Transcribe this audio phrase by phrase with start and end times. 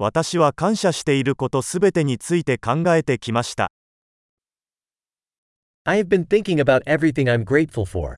[0.00, 3.72] 私は感謝していることすべてについて考えてきました。
[5.82, 8.14] I have been thinking about everything I'm grateful for.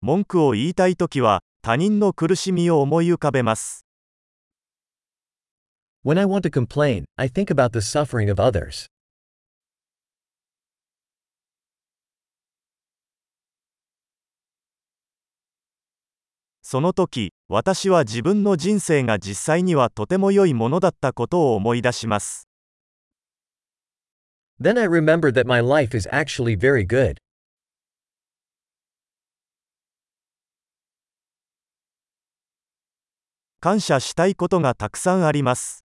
[0.00, 3.84] 文句を言いたいときは、他人の苦しみを思い浮かべます。
[6.04, 8.86] When I want to complain, I think about the suffering of others.
[16.62, 22.48] その時、私は自分の人生が実際にはとても良いものだったことを思い出します。
[24.60, 27.16] Then I remember that my life is actually very good.
[33.60, 35.84] 感謝したいことがたくさんあります。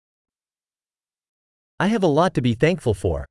[1.79, 3.25] I have a lot to be thankful for.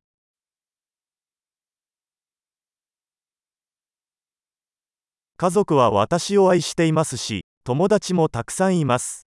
[5.39, 9.27] 家族は私を愛していますし、友達もたくさんいます。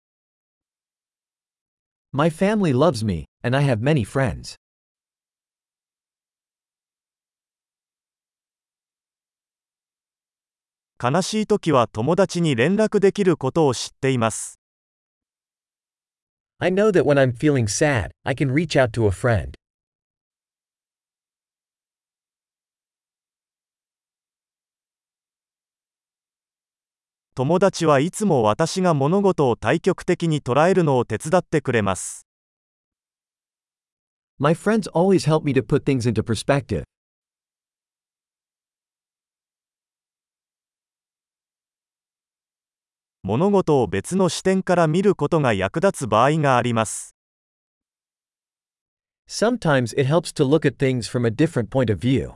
[2.12, 4.56] My family loves me, and I have many friends.
[11.02, 14.60] 悲しい時は友達に連絡できることを知っています。
[16.60, 19.54] I know that when I'm feeling sad, I can reach out to a friend.
[27.38, 32.26] 友達はいつも私が物事を対極的に捉えるのを手伝ってくれます。
[34.40, 36.86] My friends always help me to put things into perspective.
[43.22, 47.16] 物事を別の視点から見ることが役立つ場合があります。
[49.28, 52.36] Sometimes it helps to look at things from a different point of view.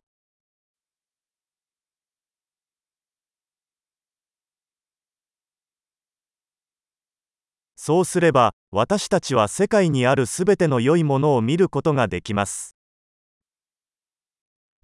[7.82, 12.76] そうすれば、私たちは世界にあるすべての良いものを見ることができます。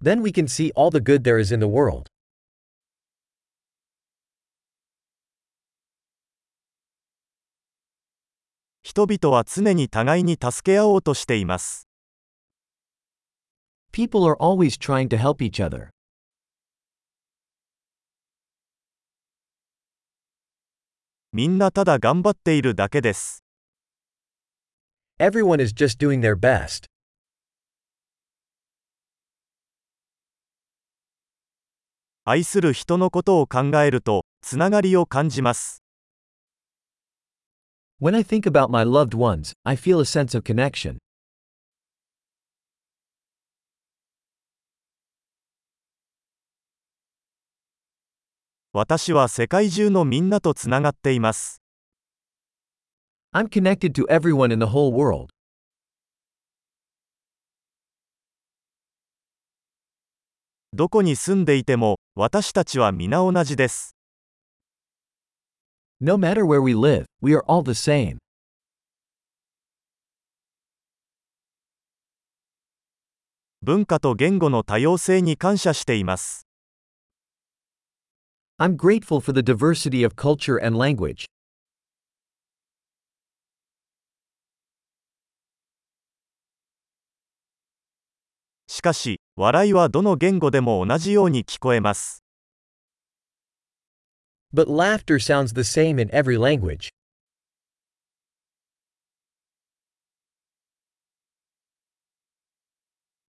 [0.02, 2.06] Then we can see all the good there is in the world.
[8.81, 11.90] 人々は常に互いに助け合おうとしています。
[13.92, 15.94] People are always trying to help each other.
[21.38, 23.44] みんなただ頑張っているだけです。
[25.19, 26.85] Everyone is just doing their best.
[32.24, 35.84] 愛する人のことを考えると、つながりを感じます。
[38.01, 41.00] When I think about my loved ones, I feel a sense of connection.
[48.78, 51.62] 私は世界中のみんなとつながっています。
[53.34, 55.28] I'm connected to everyone in the whole world.
[60.74, 63.96] どこに住んでいても、私たちは皆同じです。
[66.02, 68.18] No matter where we live, we are all the same.
[73.62, 76.46] 文化と言語の多様性に感謝しています。
[78.58, 81.26] I'm grateful for the diversity of culture and language.
[94.54, 96.90] But laughter sounds the same in every language.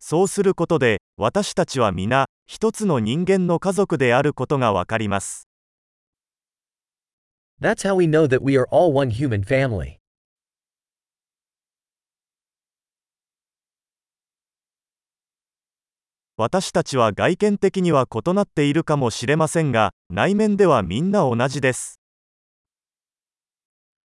[0.09, 5.49] そうすることで、私たちは皆、一つの人間の家族であることがわかります。
[7.61, 9.97] That's how we know that we are all one human family.
[16.37, 21.99] 私たちは外見的には異なっているかもしれませんが、内面ではみんな同じです。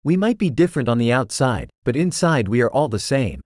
[0.02, 3.40] We might be different on the outside, but inside we are all the same.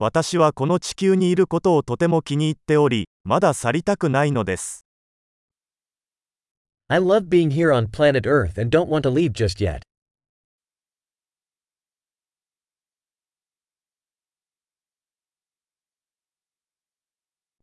[0.00, 4.84] 私はこの地球にいることをとても気に入っており、まだ去りたくないのです。
[6.88, 9.82] I love being here on planet Earth and don't want to leave just yet.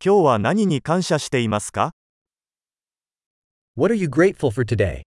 [0.04, 1.92] 今日は何に感謝していますか
[3.75, 5.01] What are you grateful for today?